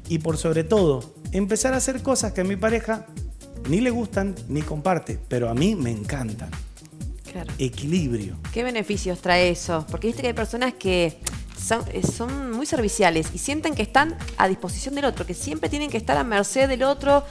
y 0.08 0.20
por 0.20 0.38
sobre 0.38 0.64
todo, 0.64 1.14
empezar 1.32 1.74
a 1.74 1.78
hacer 1.78 2.02
cosas 2.02 2.34
que 2.34 2.42
a 2.42 2.44
mi 2.44 2.56
pareja 2.56 3.06
ni 3.70 3.82
le 3.82 3.92
gustan 3.92 4.36
ni 4.48 4.62
comparte, 4.62 5.20
pero 5.28 5.50
a 5.50 5.54
mí 5.54 5.76
me 5.76 5.92
encantan. 5.92 6.50
Claro. 7.32 7.52
Equilibrio. 7.60 8.38
¿Qué 8.52 8.64
beneficios 8.64 9.20
trae 9.20 9.50
eso? 9.50 9.86
Porque 9.92 10.08
viste 10.08 10.24
que 10.24 10.30
hay 10.30 10.34
personas 10.34 10.74
que 10.74 11.20
son, 11.62 11.84
eh, 11.94 12.02
son 12.02 12.52
muy 12.52 12.66
serviciales 12.66 13.28
y 13.34 13.38
sienten 13.38 13.76
que 13.76 13.84
están 13.84 14.18
a 14.38 14.48
disposición 14.48 14.96
del 14.96 15.06
otro, 15.06 15.26
que 15.26 15.36
siempre 15.36 15.70
tienen 15.70 15.92
que 15.92 15.98
estar 15.98 16.18
a 16.18 16.24
merced 16.24 16.68
del 16.68 16.82
otro, 16.82 17.24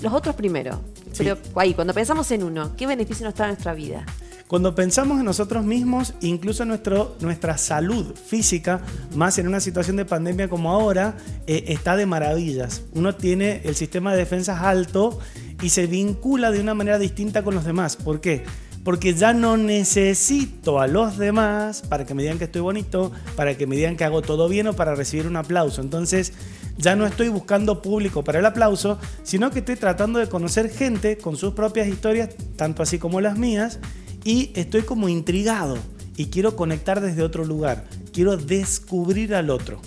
los 0.00 0.12
otros 0.12 0.36
primero. 0.36 0.82
Sí. 1.12 1.24
Pero 1.24 1.38
ahí, 1.56 1.74
cuando 1.74 1.94
pensamos 1.94 2.30
en 2.30 2.42
uno, 2.42 2.76
¿qué 2.76 2.86
beneficio 2.86 3.24
nos 3.24 3.34
trae 3.34 3.48
a 3.48 3.52
nuestra 3.52 3.74
vida? 3.74 4.04
Cuando 4.48 4.74
pensamos 4.74 5.18
en 5.18 5.26
nosotros 5.26 5.62
mismos, 5.62 6.14
incluso 6.22 6.64
nuestro, 6.64 7.16
nuestra 7.20 7.58
salud 7.58 8.14
física, 8.14 8.80
más 9.14 9.36
en 9.36 9.46
una 9.46 9.60
situación 9.60 9.96
de 9.96 10.06
pandemia 10.06 10.48
como 10.48 10.70
ahora, 10.70 11.18
eh, 11.46 11.64
está 11.68 11.96
de 11.96 12.06
maravillas. 12.06 12.80
Uno 12.94 13.14
tiene 13.14 13.60
el 13.64 13.76
sistema 13.76 14.12
de 14.12 14.18
defensas 14.20 14.62
alto 14.62 15.18
y 15.60 15.68
se 15.68 15.86
vincula 15.86 16.50
de 16.50 16.60
una 16.60 16.72
manera 16.72 16.98
distinta 16.98 17.44
con 17.44 17.54
los 17.54 17.66
demás. 17.66 17.96
¿Por 17.96 18.22
qué? 18.22 18.44
Porque 18.84 19.12
ya 19.12 19.34
no 19.34 19.58
necesito 19.58 20.80
a 20.80 20.86
los 20.86 21.18
demás 21.18 21.82
para 21.82 22.06
que 22.06 22.14
me 22.14 22.22
digan 22.22 22.38
que 22.38 22.44
estoy 22.44 22.62
bonito, 22.62 23.12
para 23.36 23.54
que 23.58 23.66
me 23.66 23.76
digan 23.76 23.98
que 23.98 24.04
hago 24.04 24.22
todo 24.22 24.48
bien 24.48 24.66
o 24.68 24.72
para 24.72 24.94
recibir 24.94 25.26
un 25.26 25.36
aplauso. 25.36 25.82
Entonces 25.82 26.32
ya 26.78 26.96
no 26.96 27.06
estoy 27.06 27.28
buscando 27.28 27.82
público 27.82 28.24
para 28.24 28.38
el 28.38 28.46
aplauso, 28.46 28.98
sino 29.22 29.50
que 29.50 29.58
estoy 29.58 29.76
tratando 29.76 30.18
de 30.18 30.28
conocer 30.28 30.70
gente 30.70 31.18
con 31.18 31.36
sus 31.36 31.52
propias 31.52 31.88
historias, 31.88 32.30
tanto 32.56 32.82
así 32.82 32.98
como 32.98 33.20
las 33.20 33.36
mías, 33.36 33.80
y 34.24 34.52
estoy 34.54 34.82
como 34.82 35.08
intrigado 35.08 35.76
y 36.16 36.26
quiero 36.26 36.56
conectar 36.56 37.00
desde 37.00 37.22
otro 37.22 37.44
lugar, 37.44 37.84
quiero 38.12 38.36
descubrir 38.36 39.34
al 39.34 39.50
otro. 39.50 39.80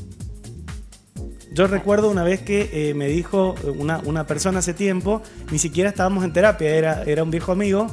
Yo 1.54 1.68
recuerdo 1.68 2.10
una 2.10 2.24
vez 2.24 2.42
que 2.42 2.70
eh, 2.72 2.94
me 2.94 3.08
dijo 3.08 3.56
una, 3.78 4.00
una, 4.06 4.26
persona 4.26 4.60
hace 4.60 4.74
tiempo, 4.74 5.22
ni 5.52 5.60
siquiera 5.60 5.90
estábamos 5.90 6.24
en 6.24 6.32
terapia, 6.32 6.70
era, 6.70 7.04
era 7.04 7.24
un 7.24 7.32
viejo 7.32 7.52
amigo, 7.52 7.88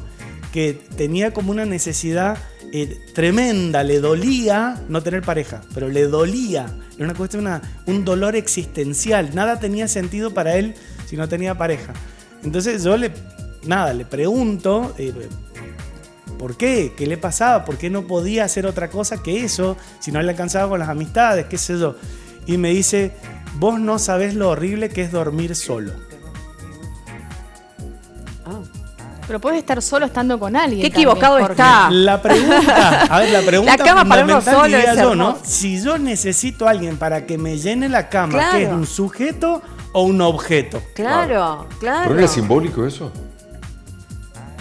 que 0.53 0.75
tenía 0.97 1.33
como 1.33 1.51
una 1.51 1.65
necesidad 1.65 2.39
eh, 2.73 2.99
tremenda, 3.15 3.83
le 3.83 4.01
dolía 4.01 4.83
no 4.89 5.03
tener 5.03 5.23
pareja, 5.23 5.63
pero 5.75 5.89
le 5.89 6.07
dolía, 6.07 6.67
era 6.97 7.05
una 7.05 7.15
cuestión, 7.15 7.49
un 7.87 8.05
dolor 8.05 8.37
existencial, 8.37 9.35
nada 9.35 9.59
tenía 9.59 9.89
sentido 9.89 10.33
para 10.33 10.57
él 10.57 10.75
si 11.07 11.17
no 11.17 11.29
tenía 11.29 11.57
pareja. 11.57 11.93
Entonces 12.43 12.85
yo 12.85 12.97
le, 12.97 13.11
nada, 13.65 13.93
le 13.95 14.05
pregunto, 14.05 14.95
eh, 14.99 15.13
¿Por 16.39 16.57
qué? 16.57 16.93
¿Qué 16.97 17.07
le 17.07 17.19
pasaba? 17.19 17.65
¿Por 17.65 17.77
qué 17.79 17.91
no 17.91 18.07
podía 18.07 18.45
hacer 18.45 18.65
otra 18.65 18.89
cosa 18.89 19.23
que 19.23 19.45
eso? 19.45 19.77
Si 19.99 20.13
no 20.13 20.23
le 20.23 20.31
alcanzaba 20.31 20.69
con 20.69 20.79
las 20.79 20.89
amistades, 20.89 21.47
qué 21.47 21.59
sé 21.59 21.79
yo. 21.79 21.97
Y 22.47 22.57
me 22.59 22.71
dice, 22.71 23.13
vos 23.57 23.81
no 23.81 23.99
sabés 23.99 24.35
lo 24.35 24.51
horrible 24.51 24.89
que 24.89 25.03
es 25.03 25.11
dormir 25.11 25.57
solo. 25.57 25.93
Pero 29.29 29.41
puedes 29.41 29.59
estar 29.59 29.81
solo 29.83 30.07
estando 30.07 30.39
con 30.39 30.57
alguien. 30.57 30.81
Qué 30.81 30.87
equivocado 30.89 31.39
está. 31.39 31.91
La 31.91 32.21
pregunta, 32.21 33.03
a 33.03 33.21
ver, 33.21 33.31
la 33.31 33.41
pregunta 33.47 33.77
la 33.77 33.85
cama 33.85 34.05
para 34.07 34.25
uno 34.25 34.41
solo 34.41 34.65
diría 34.65 34.93
es 34.95 34.99
yo, 35.01 35.15
¿no? 35.15 35.37
Si 35.45 35.81
yo 35.81 35.99
necesito 35.99 36.67
a 36.67 36.71
alguien 36.71 36.97
para 36.97 37.27
que 37.27 37.37
me 37.39 37.59
llene 37.59 37.89
la 37.91 38.09
cama, 38.09 38.33
¿qué 38.53 38.57
es 38.63 38.69
Claro. 38.69 38.77
un 38.77 38.87
sujeto 38.87 39.63
o 39.93 40.03
un 40.03 40.21
objeto? 40.23 40.83
Claro, 40.95 41.67
claro. 41.79 42.05
¿Pero 42.09 42.19
era 42.19 42.27
simbólico 42.29 42.87
eso? 42.87 43.13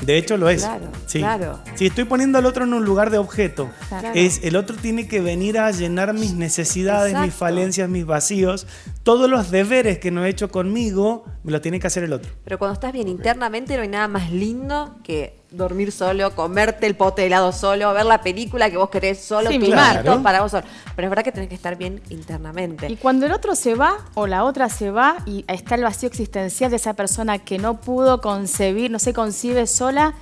De 0.01 0.18
hecho 0.18 0.38
lo 0.38 0.50
es. 0.50 0.62
Claro, 0.63 0.88
sí. 1.06 1.20
claro. 1.20 1.60
Si 1.75 1.88
estoy 1.88 2.04
poniendo 2.06 2.38
al 2.38 2.46
otro 2.46 2.63
en 2.63 2.74
un 2.74 2.86
lugar 2.86 3.10
de 3.10 3.18
objeto, 3.18 3.70
Claro. 3.89 4.10
es 4.13 4.42
el 4.44 4.56
otro 4.56 4.75
tiene 4.75 5.08
que 5.08 5.22
venir 5.22 5.58
a 5.60 5.72
llenar 5.72 6.13
mis 6.13 6.34
necesidades, 6.34 7.18
mis 7.20 7.34
falencias, 7.34 7.89
mis 7.89 8.06
vacíos, 8.06 8.68
todos 9.04 9.30
los 9.30 9.51
deberes 9.51 9.98
que 10.00 10.12
no 10.12 10.24
he 10.25 10.30
hecho 10.30 10.50
conmigo, 10.50 11.25
me 11.44 11.51
los 11.51 11.62
tiene 11.62 11.80
que 11.80 11.88
hacer 11.88 12.04
el 12.04 12.13
otro. 12.13 12.32
Pero 12.44 12.60
cuando 12.60 12.74
estás 12.74 12.94
bien 12.94 13.08
internamente 13.08 13.75
no 13.75 13.82
hay 13.82 13.88
nada 13.88 14.08
más 14.08 14.32
lindo 14.32 14.98
que 15.04 15.39
dormir 15.51 15.92
solo, 15.92 16.36
comerte 16.36 16.88
el 16.88 16.96
pote 16.96 17.22
de 17.22 17.27
helado 17.27 17.51
solo, 17.51 17.94
ver 17.94 18.06
la 18.06 18.22
película 18.22 18.70
que 18.70 18.77
vos 18.77 18.89
querés 18.89 19.20
solo, 19.24 19.50
Sí, 19.50 19.60
tu 19.60 19.66
claro. 19.68 20.04
marto 20.04 20.24
para 20.24 20.42
vos 20.42 20.51
solo. 20.51 20.66
Pero 20.96 21.06
es 21.08 21.10
verdad 21.10 21.24
que 21.24 21.32
tenés 21.32 21.50
que 21.50 21.56
estar 21.56 21.77
bien 21.77 22.01
internamente. 22.10 22.88
Y 22.92 22.98
cuando 22.98 23.25
el 23.25 23.32
otro 23.32 23.56
se 23.56 23.75
va 23.75 23.98
o 24.16 24.27
la 24.27 24.44
otra 24.44 24.70
se 24.70 24.92
va 24.92 25.18
y 25.25 25.46
está 25.48 25.75
el 25.75 25.84
vacío 25.84 26.08
existencial 26.08 26.70
de 26.70 26.77
esa 26.77 26.94
persona 26.94 27.39
que 27.39 27.58
no 27.60 27.80
pudo 27.80 28.20
concebir, 28.22 28.92
no 28.92 29.00
se 29.00 29.13
concibe 29.13 29.68
sola, 29.68 30.16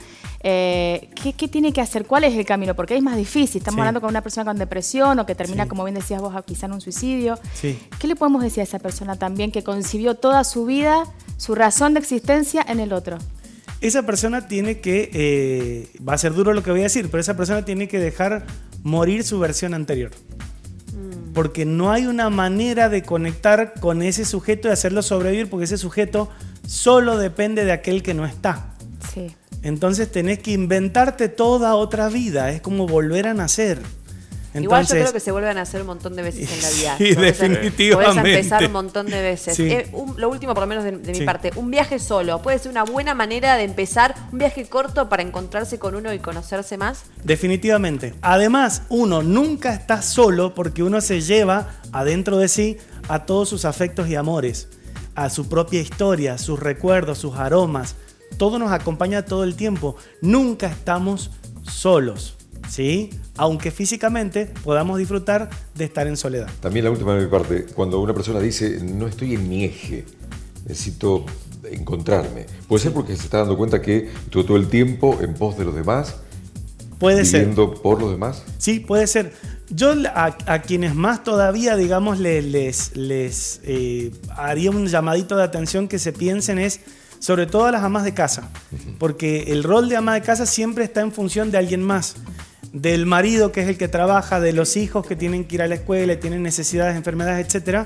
eh, 0.47 1.09
¿qué, 1.15 1.33
qué 1.33 1.47
tiene 1.47 1.73
que 1.73 1.81
hacer? 1.81 2.05
¿Cuál 2.05 2.23
es 2.25 2.35
el 2.37 2.45
camino? 2.45 2.75
Porque 2.75 2.93
ahí 2.93 2.99
es 2.99 3.03
más 3.03 3.17
difícil. 3.17 3.59
Estamos 3.59 3.77
Sí. 3.77 3.79
hablando 3.81 4.01
con 4.01 4.11
una 4.11 4.21
persona 4.21 4.45
con 4.45 4.57
depresión 4.57 5.17
o 5.19 5.25
que 5.25 5.33
termina, 5.33 5.63
Sí. 5.63 5.69
como 5.69 5.83
bien 5.85 5.95
decías 5.95 6.21
vos, 6.21 6.33
quizá 6.45 6.67
en 6.67 6.73
un 6.73 6.81
suicidio. 6.81 7.39
Sí. 7.53 7.79
¿Qué 7.97 8.07
le 8.07 8.15
podemos 8.15 8.43
decir 8.43 8.61
a 8.61 8.63
esa 8.63 8.77
persona 8.77 9.15
también 9.15 9.51
que 9.51 9.63
concibió 9.63 10.13
toda 10.13 10.43
su 10.43 10.65
vida, 10.65 11.05
su 11.37 11.55
razón 11.55 11.95
de 11.95 11.99
existencia 12.01 12.63
en 12.67 12.79
el 12.79 12.93
otro? 12.93 13.17
Esa 13.85 14.01
persona 14.01 14.47
tiene 14.47 14.79
que, 14.79 15.11
eh, 15.13 15.89
va 16.01 16.13
a 16.13 16.17
ser 16.17 16.33
duro 16.33 16.53
lo 16.53 16.63
que 16.63 16.71
voy 16.71 16.79
a 16.79 16.83
decir, 16.85 17.07
pero 17.11 17.21
esa 17.21 17.37
persona 17.37 17.65
tiene 17.65 17.87
que 17.87 17.99
dejar 17.99 18.47
morir 18.81 19.23
su 19.23 19.37
versión 19.37 19.75
anterior. 19.75 20.09
Porque 21.35 21.65
no 21.65 21.91
hay 21.91 22.07
una 22.07 22.31
manera 22.31 22.89
de 22.89 23.03
conectar 23.03 23.75
con 23.79 24.01
ese 24.01 24.25
sujeto 24.25 24.67
y 24.67 24.71
hacerlo 24.71 25.03
sobrevivir, 25.03 25.51
porque 25.51 25.65
ese 25.65 25.77
sujeto 25.77 26.29
solo 26.65 27.19
depende 27.19 27.63
de 27.63 27.73
aquel 27.73 28.01
que 28.01 28.15
no 28.15 28.25
está. 28.25 28.73
Sí. 29.13 29.35
Entonces 29.61 30.11
tenés 30.11 30.39
que 30.39 30.53
inventarte 30.53 31.29
toda 31.29 31.75
otra 31.75 32.09
vida, 32.09 32.49
es 32.49 32.61
como 32.61 32.87
volver 32.87 33.27
a 33.27 33.35
nacer. 33.35 33.77
Igual 34.63 34.85
yo 34.85 34.91
creo 34.91 35.11
que 35.13 35.19
se 35.19 35.31
vuelven 35.31 35.57
a 35.57 35.61
hacer 35.61 35.81
un 35.81 35.87
montón 35.87 36.15
de 36.15 36.21
veces 36.23 36.49
en 36.51 36.61
la 36.61 36.69
vida. 36.77 36.95
Sí, 36.97 37.13
Podés 37.15 37.39
definitivamente. 37.39 38.21
Podés 38.21 38.35
empezar 38.37 38.65
un 38.65 38.71
montón 38.71 39.05
de 39.07 39.21
veces. 39.21 39.55
Sí. 39.55 39.63
Eh, 39.69 39.89
un- 39.93 40.19
lo 40.19 40.29
último, 40.29 40.53
por 40.53 40.61
lo 40.63 40.67
menos 40.67 40.83
de, 40.83 40.91
de 40.91 41.11
mi 41.11 41.19
Sí. 41.19 41.25
parte, 41.25 41.51
un 41.55 41.69
viaje 41.71 41.99
solo. 41.99 42.41
Puede 42.41 42.59
ser 42.59 42.71
una 42.71 42.83
buena 42.83 43.13
manera 43.13 43.55
de 43.57 43.63
empezar 43.63 44.15
un 44.31 44.39
viaje 44.39 44.65
corto 44.67 45.09
para 45.09 45.21
encontrarse 45.23 45.79
con 45.79 45.95
uno 45.95 46.13
y 46.13 46.19
conocerse 46.19 46.77
más. 46.77 47.03
Definitivamente. 47.23 48.13
Además, 48.21 48.83
uno 48.89 49.21
nunca 49.21 49.73
está 49.73 50.01
solo 50.01 50.53
porque 50.53 50.83
uno 50.83 51.01
se 51.01 51.21
lleva 51.21 51.69
adentro 51.91 52.37
de 52.37 52.47
sí 52.47 52.77
a 53.07 53.25
todos 53.25 53.49
sus 53.49 53.65
afectos 53.65 54.07
y 54.07 54.15
amores, 54.15 54.67
a 55.15 55.29
su 55.29 55.47
propia 55.47 55.79
historia, 55.81 56.37
sus 56.37 56.59
recuerdos, 56.59 57.17
sus 57.19 57.35
aromas. 57.35 57.95
Todo 58.37 58.57
nos 58.59 58.71
acompaña 58.71 59.23
todo 59.25 59.43
el 59.43 59.55
tiempo. 59.55 59.95
Nunca 60.21 60.67
estamos 60.67 61.31
solos, 61.63 62.34
¿sí? 62.69 63.09
Aunque 63.37 63.71
físicamente 63.71 64.51
podamos 64.63 64.97
disfrutar 64.97 65.49
de 65.75 65.85
estar 65.85 66.07
en 66.07 66.17
soledad. 66.17 66.47
También 66.61 66.85
la 66.85 66.91
última 66.91 67.13
de 67.15 67.25
mi 67.25 67.29
parte, 67.31 67.65
cuando 67.75 67.99
una 67.99 68.13
persona 68.13 68.39
dice, 68.39 68.79
no 68.81 69.07
estoy 69.07 69.35
en 69.35 69.47
mi 69.49 69.65
eje, 69.65 70.05
necesito 70.67 71.25
encontrarme, 71.71 72.45
puede 72.67 72.83
ser 72.83 72.93
porque 72.93 73.15
se 73.15 73.23
está 73.23 73.39
dando 73.39 73.57
cuenta 73.57 73.81
que 73.81 74.09
estuvo 74.25 74.45
todo 74.45 74.57
el 74.57 74.67
tiempo 74.67 75.17
en 75.21 75.33
pos 75.33 75.57
de 75.57 75.65
los 75.65 75.75
demás, 75.75 76.15
Puede 76.99 77.25
ser. 77.25 77.41
viviendo 77.41 77.73
por 77.73 77.99
los 77.99 78.11
demás. 78.11 78.43
Sí, 78.57 78.79
puede 78.79 79.07
ser. 79.07 79.33
Yo 79.69 79.93
a, 80.13 80.37
a 80.45 80.61
quienes 80.61 80.95
más 80.95 81.23
todavía, 81.23 81.75
digamos, 81.75 82.19
le- 82.19 82.41
les, 82.41 82.95
les 82.95 83.59
eh, 83.63 84.11
haría 84.37 84.69
un 84.71 84.87
llamadito 84.87 85.35
de 85.35 85.43
atención 85.43 85.87
que 85.89 85.99
se 85.99 86.13
piensen 86.13 86.57
es 86.59 86.79
sobre 87.19 87.47
todo 87.47 87.65
a 87.65 87.71
las 87.71 87.83
amas 87.83 88.03
de 88.03 88.13
casa, 88.13 88.49
porque 88.99 89.51
el 89.51 89.63
rol 89.63 89.89
de 89.89 89.95
ama 89.97 90.13
de 90.13 90.21
casa 90.21 90.45
siempre 90.45 90.83
está 90.83 91.01
en 91.01 91.11
función 91.11 91.49
de 91.51 91.57
alguien 91.57 91.81
más, 91.81 92.15
del 92.75 93.05
marido 93.05 93.53
que 93.53 93.61
es 93.61 93.69
el 93.69 93.77
que 93.77 93.87
trabaja, 93.87 94.41
de 94.41 94.51
los 94.51 94.75
hijos 94.75 95.07
que 95.07 95.15
tienen 95.15 95.45
que 95.45 95.55
ir 95.55 95.61
a 95.61 95.67
la 95.67 95.75
escuela, 95.75 96.19
tienen 96.19 96.43
necesidades, 96.43 96.97
enfermedades, 96.97 97.55
etc. 97.55 97.85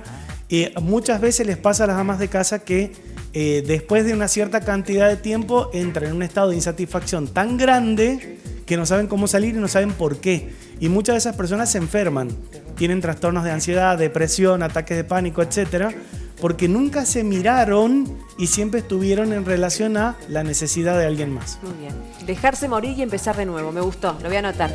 Y 0.49 0.67
muchas 0.81 1.21
veces 1.21 1.45
les 1.45 1.57
pasa 1.57 1.83
a 1.83 1.87
las 1.87 1.97
amas 1.97 2.17
de 2.17 2.27
casa 2.27 2.59
que 2.59 2.91
eh, 3.33 3.63
después 3.67 4.03
de 4.03 4.13
una 4.13 4.27
cierta 4.27 4.61
cantidad 4.61 5.07
de 5.07 5.15
tiempo 5.15 5.69
entran 5.73 6.09
en 6.09 6.15
un 6.15 6.23
estado 6.23 6.49
de 6.49 6.55
insatisfacción 6.55 7.27
tan 7.27 7.55
grande 7.57 8.39
que 8.65 8.77
no 8.77 8.87
saben 8.87 9.05
cómo 9.05 9.27
salir 9.27 9.55
y 9.55 9.59
no 9.59 9.67
saben 9.67 9.91
por 9.91 10.17
qué. 10.17 10.49
Y 10.79 10.89
muchas 10.89 11.13
de 11.13 11.19
esas 11.19 11.35
personas 11.35 11.71
se 11.71 11.77
enferman, 11.77 12.29
tienen 12.75 12.99
trastornos 12.99 13.43
de 13.43 13.51
ansiedad, 13.51 13.95
depresión, 13.95 14.63
ataques 14.63 14.97
de 14.97 15.03
pánico, 15.03 15.43
etcétera, 15.43 15.93
porque 16.41 16.67
nunca 16.67 17.05
se 17.05 17.23
miraron 17.23 18.05
y 18.37 18.47
siempre 18.47 18.79
estuvieron 18.81 19.33
en 19.33 19.45
relación 19.45 19.97
a 19.97 20.15
la 20.27 20.43
necesidad 20.43 20.97
de 20.97 21.05
alguien 21.05 21.33
más. 21.33 21.59
Muy 21.61 21.73
bien. 21.73 21.93
Dejarse 22.25 22.67
morir 22.67 22.97
y 22.97 23.01
empezar 23.01 23.35
de 23.35 23.45
nuevo. 23.45 23.71
Me 23.71 23.81
gustó. 23.81 24.15
Lo 24.21 24.27
voy 24.27 24.35
a 24.37 24.39
anotar. 24.39 24.71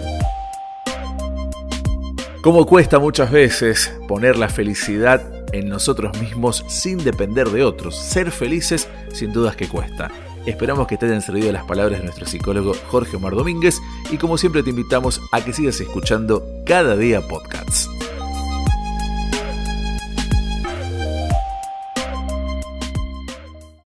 Como 2.42 2.66
cuesta 2.66 2.99
muchas 2.99 3.30
veces 3.30 3.92
poner 4.06 4.37
la 4.37 4.50
felicidad 4.50 5.23
en 5.52 5.68
nosotros 5.68 6.21
mismos 6.21 6.64
sin 6.68 6.99
depender 6.99 7.49
de 7.49 7.64
otros. 7.64 7.97
Ser 7.97 8.30
felices 8.30 8.88
sin 9.12 9.33
dudas 9.33 9.56
que 9.56 9.68
cuesta. 9.68 10.11
Esperamos 10.44 10.87
que 10.87 10.99
te 10.99 11.06
hayan 11.06 11.23
servido 11.23 11.50
las 11.52 11.64
palabras 11.64 12.00
de 12.00 12.04
nuestro 12.04 12.26
psicólogo 12.26 12.75
Jorge 12.88 13.16
Omar 13.16 13.35
Domínguez 13.35 13.80
y 14.11 14.18
como 14.18 14.37
siempre 14.37 14.62
te 14.62 14.71
invitamos 14.71 15.23
a 15.33 15.42
que 15.42 15.54
sigas 15.54 15.80
escuchando 15.80 16.47
cada 16.66 16.97
día 16.97 17.26
podcasts. 17.26 17.88